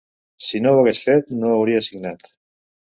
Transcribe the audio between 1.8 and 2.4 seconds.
signat.